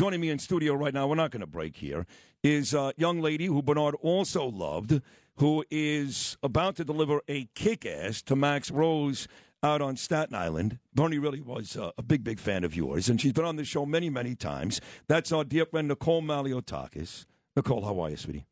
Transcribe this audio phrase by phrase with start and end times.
[0.00, 2.06] Joining me in studio right now, we're not going to break here,
[2.42, 5.02] is a young lady who Bernard also loved,
[5.36, 9.28] who is about to deliver a kick ass to Max Rose
[9.62, 10.78] out on Staten Island.
[10.94, 13.64] Bernie really was uh, a big, big fan of yours, and she's been on the
[13.66, 14.80] show many, many times.
[15.06, 17.26] That's our dear friend Nicole Malliotakis.
[17.54, 18.46] Nicole, how are you, sweetie?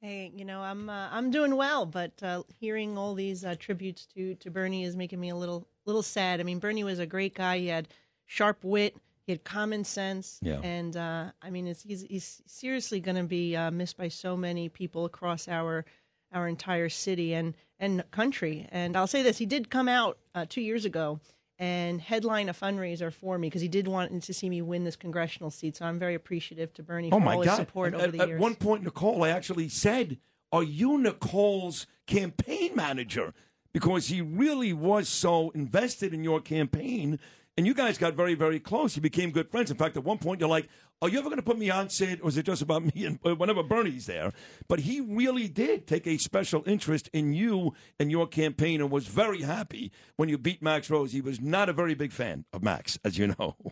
[0.00, 4.06] Hey, you know I'm uh, I'm doing well, but uh, hearing all these uh, tributes
[4.14, 6.38] to to Bernie is making me a little little sad.
[6.38, 7.58] I mean, Bernie was a great guy.
[7.58, 7.88] He had
[8.24, 8.94] sharp wit.
[9.26, 10.60] He had common sense, Yeah.
[10.62, 14.36] and uh, I mean, it's, he's he's seriously going to be uh, missed by so
[14.36, 15.84] many people across our
[16.32, 18.66] our entire city and and country.
[18.70, 21.20] And I'll say this: he did come out uh, two years ago
[21.58, 24.96] and headline a fundraiser for me because he did want to see me win this
[24.96, 25.76] congressional seat.
[25.76, 28.28] So I'm very appreciative to Bernie Oh for all his support at, over the at
[28.28, 28.38] years.
[28.38, 30.18] At one point, Nicole, I actually said,
[30.50, 33.34] "Are you Nicole's campaign manager?"
[33.72, 37.18] Because he really was so invested in your campaign,
[37.56, 38.96] and you guys got very, very close.
[38.96, 39.70] You became good friends.
[39.70, 40.68] In fact, at one point, you're like,
[41.00, 43.04] "Are you ever going to put me on, Sid, or is it just about me?"
[43.04, 44.32] And uh, whenever Bernie's there,
[44.68, 49.06] but he really did take a special interest in you and your campaign, and was
[49.06, 51.12] very happy when you beat Max Rose.
[51.12, 53.56] He was not a very big fan of Max, as you know.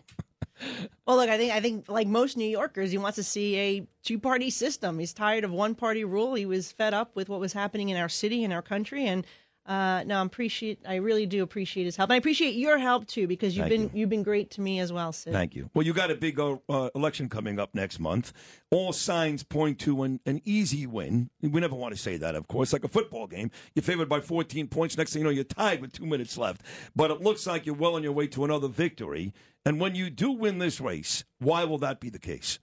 [1.07, 3.87] Well, look, I think I think like most New Yorkers, he wants to see a
[4.03, 4.99] two-party system.
[4.99, 6.35] He's tired of one-party rule.
[6.35, 9.07] He was fed up with what was happening in our city and our country.
[9.07, 9.25] And
[9.65, 10.79] uh, no, I'm appreciate.
[10.87, 13.91] I really do appreciate his help, and I appreciate your help too because you've Thank
[13.91, 14.03] been you.
[14.03, 15.33] have been great to me as well, Sid.
[15.33, 15.69] Thank you.
[15.75, 18.33] Well, you got a big uh, uh, election coming up next month.
[18.71, 21.29] All signs point to an, an easy win.
[21.41, 22.73] We never want to say that, of course.
[22.73, 24.97] Like a football game, you're favored by 14 points.
[24.97, 26.63] Next thing you know, you're tied with two minutes left.
[26.95, 29.31] But it looks like you're well on your way to another victory.
[29.63, 32.57] And when you do win this race, why will that be the case?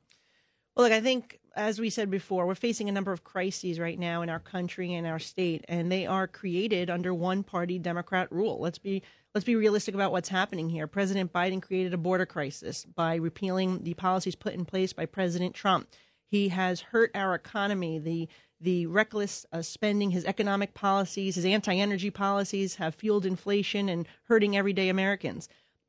[0.79, 3.99] Well, look, I think as we said before, we're facing a number of crises right
[3.99, 8.61] now in our country and our state, and they are created under one-party Democrat rule.
[8.61, 9.03] Let's be
[9.35, 10.87] let's be realistic about what's happening here.
[10.87, 15.53] President Biden created a border crisis by repealing the policies put in place by President
[15.53, 15.89] Trump.
[16.25, 17.99] He has hurt our economy.
[17.99, 18.29] The
[18.61, 24.57] the reckless uh, spending, his economic policies, his anti-energy policies have fueled inflation and hurting
[24.57, 25.49] everyday Americans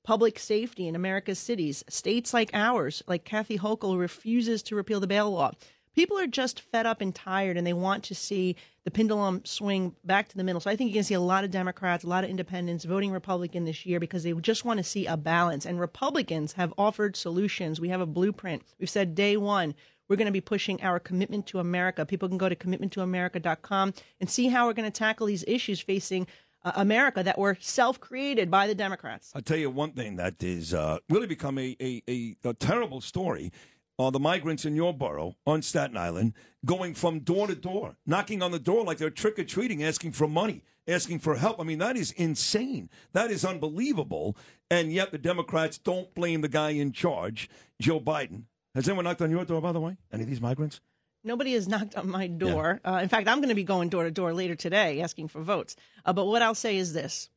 [0.10, 5.06] public safety in America's cities, states like ours, like Kathy Hochul, refuses to repeal the
[5.06, 5.52] bail law.
[5.94, 8.56] People are just fed up and tired, and they want to see
[8.86, 10.62] the pendulum swing back to the middle.
[10.62, 12.86] So I think you're going to see a lot of Democrats, a lot of independents
[12.86, 15.64] voting Republican this year because they just want to see a balance.
[15.64, 17.80] And Republicans have offered solutions.
[17.80, 18.64] We have a blueprint.
[18.80, 19.76] We've said day one,
[20.08, 22.04] we're going to be pushing our commitment to America.
[22.04, 26.26] People can go to commitmenttoamerica.com and see how we're going to tackle these issues facing
[26.64, 29.32] America that were self created by the Democrats.
[29.36, 33.02] I'll tell you one thing that is uh, really become a, a, a, a terrible
[33.02, 33.52] story.
[33.98, 36.34] Uh, the migrants in your borough on Staten Island
[36.66, 40.14] going from door to door, knocking on the door like they're trick or treating, asking
[40.14, 41.60] for money, asking for help.
[41.60, 42.90] I mean, that is insane.
[43.12, 44.38] That is unbelievable.
[44.72, 47.50] And yet the Democrats don't blame the guy in charge,
[47.82, 48.44] Joe Biden.
[48.74, 49.98] Has anyone knocked on your door, by the way?
[50.14, 50.80] Any of these migrants?
[51.24, 52.80] Nobody has knocked on my door.
[52.86, 55.42] Uh, in fact, I'm going to be going door to door later today asking for
[55.42, 55.76] votes.
[56.06, 57.30] Uh, but what I'll say is this.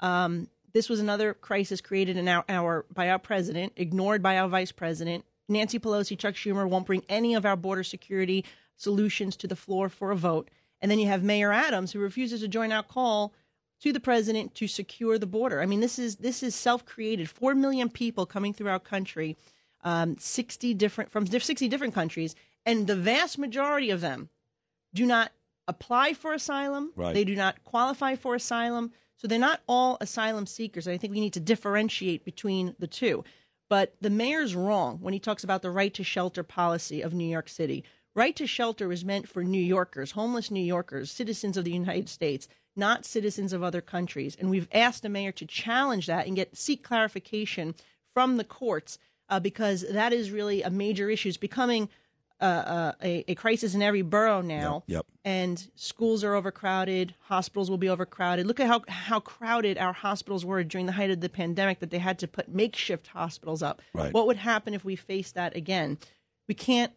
[0.00, 4.48] Um, this was another crisis created in our, our by our president, ignored by our
[4.48, 5.24] vice president.
[5.48, 8.44] Nancy Pelosi, Chuck Schumer won't bring any of our border security
[8.76, 10.50] solutions to the floor for a vote.
[10.80, 13.32] And then you have Mayor Adams, who refuses to join our call
[13.82, 15.60] to the president to secure the border.
[15.60, 17.28] I mean, this is this is self-created.
[17.28, 19.36] Four million people coming through our country,
[19.84, 22.34] um, sixty different from sixty different countries,
[22.64, 24.28] and the vast majority of them
[24.94, 25.32] do not
[25.68, 26.92] apply for asylum.
[26.96, 27.14] Right.
[27.14, 28.92] They do not qualify for asylum.
[29.16, 30.88] So they're not all asylum seekers.
[30.88, 33.24] I think we need to differentiate between the two.
[33.68, 37.28] But the mayor's wrong when he talks about the right to shelter policy of New
[37.28, 37.84] York City.
[38.14, 42.08] Right to shelter is meant for New Yorkers, homeless New Yorkers, citizens of the United
[42.08, 44.36] States, not citizens of other countries.
[44.38, 47.74] And we've asked the mayor to challenge that and get seek clarification
[48.12, 48.98] from the courts
[49.30, 51.30] uh, because that is really a major issue.
[51.30, 51.88] It's becoming
[52.42, 54.82] uh, uh, a, a crisis in every borough now.
[54.86, 55.06] Yep, yep.
[55.24, 57.14] And schools are overcrowded.
[57.20, 58.46] Hospitals will be overcrowded.
[58.46, 61.78] Look at how how crowded our hospitals were during the height of the pandemic.
[61.78, 63.80] That they had to put makeshift hospitals up.
[63.94, 64.12] Right.
[64.12, 65.98] What would happen if we faced that again?
[66.48, 66.92] We can't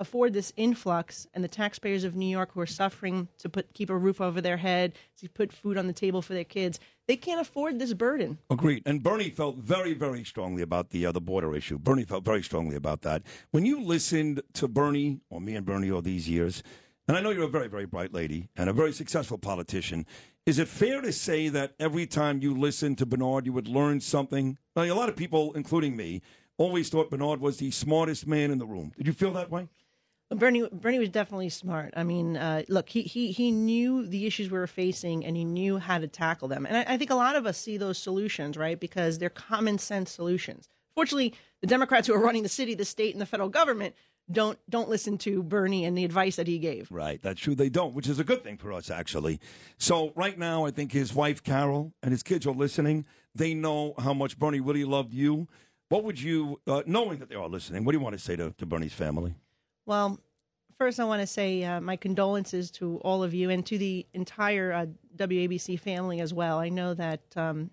[0.00, 3.90] afford this influx, and the taxpayers of New York who are suffering to put keep
[3.90, 7.16] a roof over their head, to put food on the table for their kids, they
[7.16, 8.38] can't afford this burden.
[8.48, 8.82] Agreed.
[8.86, 11.78] And Bernie felt very, very strongly about the uh, the border issue.
[11.78, 13.22] Bernie felt very strongly about that.
[13.50, 16.62] When you listened to Bernie or me and Bernie all these years,
[17.06, 20.06] and I know you're a very, very bright lady and a very successful politician,
[20.46, 24.00] is it fair to say that every time you listened to Bernard, you would learn
[24.00, 24.56] something?
[24.76, 26.22] A lot of people, including me,
[26.56, 28.92] always thought Bernard was the smartest man in the room.
[28.96, 29.68] Did you feel that way?
[30.30, 31.92] Bernie Bernie was definitely smart.
[31.96, 35.44] I mean, uh, look, he, he he knew the issues we were facing, and he
[35.44, 36.66] knew how to tackle them.
[36.66, 38.78] And I, I think a lot of us see those solutions, right?
[38.78, 40.68] Because they're common sense solutions.
[40.94, 43.94] Fortunately, the Democrats who are running the city, the state, and the federal government
[44.30, 46.88] don't don't listen to Bernie and the advice that he gave.
[46.92, 47.56] Right, that's true.
[47.56, 49.40] They don't, which is a good thing for us, actually.
[49.78, 53.04] So right now, I think his wife Carol and his kids are listening.
[53.34, 55.48] They know how much Bernie really loved you.
[55.88, 58.36] What would you, uh, knowing that they are listening, what do you want to say
[58.36, 59.34] to, to Bernie's family?
[59.86, 60.20] Well,
[60.78, 64.06] first, I want to say uh, my condolences to all of you and to the
[64.14, 64.86] entire uh,
[65.16, 66.58] WABC family as well.
[66.58, 67.70] I know that um,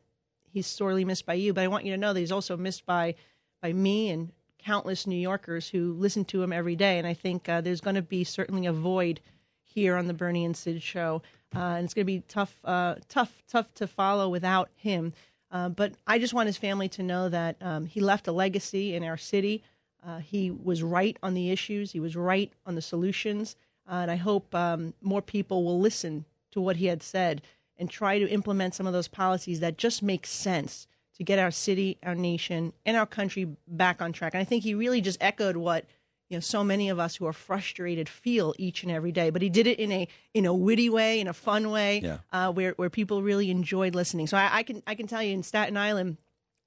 [0.52, 2.86] he's sorely missed by you, but I want you to know that he's also missed
[2.86, 3.16] by
[3.62, 6.98] by me and countless New Yorkers who listen to him every day.
[6.98, 9.20] And I think uh, there's going to be certainly a void
[9.64, 11.22] here on the Bernie and Sid show,
[11.56, 15.14] uh, and it's going to be tough, uh, tough, tough to follow without him.
[15.52, 18.96] Uh, but I just want his family to know that um, he left a legacy
[18.96, 19.64] in our city.
[20.06, 21.92] Uh, he was right on the issues.
[21.92, 23.56] He was right on the solutions.
[23.90, 27.42] Uh, and I hope um, more people will listen to what he had said
[27.78, 31.52] and try to implement some of those policies that just make sense to get our
[31.52, 34.34] city, our nation, and our country back on track.
[34.34, 35.86] And I think he really just echoed what
[36.30, 39.30] you know so many of us who are frustrated feel each and every day.
[39.30, 42.18] But he did it in a in a witty way, in a fun way, yeah.
[42.32, 44.28] uh, where where people really enjoyed listening.
[44.28, 46.18] So I, I, can I can tell you in Staten Island,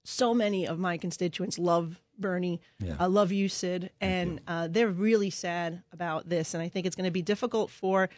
[0.05, 2.61] so many of my constituents love Bernie.
[2.79, 2.97] Yeah.
[2.99, 4.39] I love you, Sid, and you.
[4.47, 6.55] uh, they're really sad about this.
[6.55, 8.09] And I think it's going to be difficult for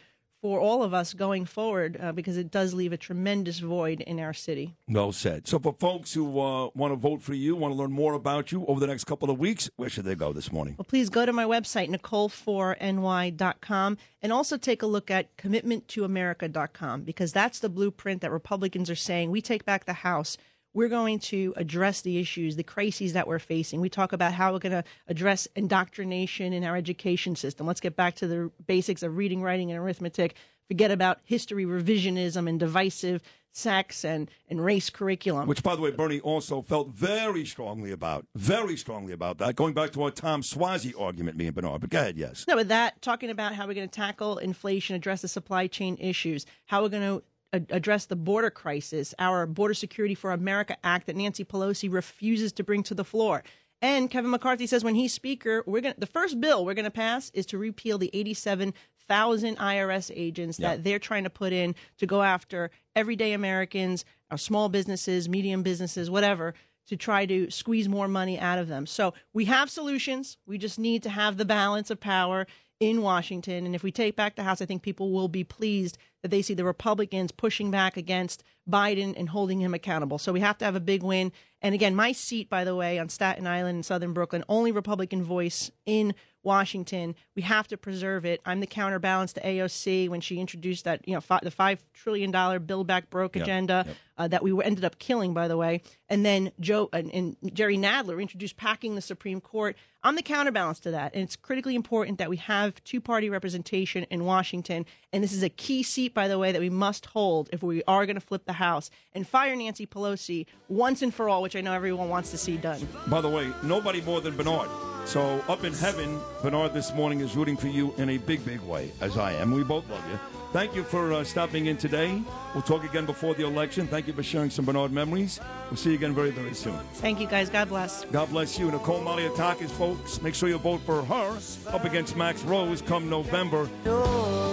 [0.43, 4.19] for all of us going forward uh, because it does leave a tremendous void in
[4.19, 4.75] our city.
[4.89, 5.47] Well said.
[5.47, 8.51] So, for folks who uh, want to vote for you, want to learn more about
[8.51, 10.75] you over the next couple of weeks, where should they go this morning?
[10.77, 17.31] Well, please go to my website, Nicole4ny.com, and also take a look at commitmenttoamerica.com because
[17.31, 20.37] that's the blueprint that Republicans are saying we take back the House
[20.73, 23.79] we're going to address the issues, the crises that we're facing.
[23.79, 27.67] We talk about how we're going to address indoctrination in our education system.
[27.67, 30.35] Let's get back to the basics of reading, writing, and arithmetic.
[30.67, 33.21] Forget about history revisionism and divisive
[33.55, 35.47] sex and, and race curriculum.
[35.47, 39.55] Which, by the way, Bernie also felt very strongly about, very strongly about that.
[39.55, 41.81] Going back to our Tom Suozzi argument, me and Bernard.
[41.81, 42.45] But go ahead, yes.
[42.47, 45.97] No, with that, talking about how we're going to tackle inflation, address the supply chain
[45.99, 47.23] issues, how we're going to
[47.53, 52.63] address the border crisis, our Border Security for America Act that Nancy Pelosi refuses to
[52.63, 53.43] bring to the floor.
[53.81, 56.91] And Kevin McCarthy says when he's speaker, we're going the first bill we're going to
[56.91, 60.69] pass is to repeal the 87,000 IRS agents Yeah.
[60.69, 65.63] that they're trying to put in to go after everyday Americans, our small businesses, medium
[65.63, 66.53] businesses, whatever,
[66.87, 68.85] to try to squeeze more money out of them.
[68.85, 70.37] So we have solutions.
[70.45, 72.47] We just need to have the balance of power
[72.83, 73.65] in Washington.
[73.65, 76.41] And if we take back the House, I think people will be pleased that they
[76.41, 80.17] see the Republicans pushing back against Biden and holding him accountable.
[80.17, 81.31] So we have to have a big win.
[81.61, 85.23] And again, my seat, by the way, on Staten Island in southern Brooklyn, only Republican
[85.23, 87.15] voice in Washington.
[87.35, 88.41] We have to preserve it.
[88.45, 92.31] I'm the counterbalance to AOC when she introduced that, you know, fi- the five trillion
[92.31, 93.95] dollar Build Back Broke Yep, agenda yep.
[94.17, 95.81] uh, that we ended up killing, by the way.
[96.09, 99.75] And then Joe and, and Jerry Nadler introduced packing the Supreme Court.
[100.03, 104.03] I'm the counterbalance to that, and it's critically important that we have two party representation
[104.09, 104.85] in Washington.
[105.13, 107.83] And this is a key seat, by the way, that we must hold if we
[107.87, 111.55] are going to flip the House and fire Nancy Pelosi once and for all, which
[111.55, 112.85] I know everyone wants to see done.
[113.07, 114.69] By the way, nobody more than Bernard.
[115.05, 118.61] So up in heaven, Bernard this morning is rooting for you in a big, big
[118.61, 119.51] way, as I am.
[119.51, 120.17] We both love you.
[120.53, 122.21] Thank you for uh, stopping in today.
[122.53, 123.87] We'll talk again before the election.
[123.87, 125.39] Thank you for sharing some Bernard memories.
[125.69, 126.77] We'll see you again very, very soon.
[126.93, 127.49] Thank you, guys.
[127.49, 128.05] God bless.
[128.05, 128.69] God bless you.
[128.69, 130.21] Nicole Malliotakis, folks.
[130.21, 131.39] Make sure you vote for her
[131.69, 133.67] up against Max Rose come November.
[133.83, 134.52] Your